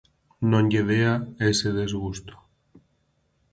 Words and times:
Non 0.49 0.65
lle 0.71 0.83
dea 0.91 1.13
ese 1.51 1.69
desgusto. 1.79 2.35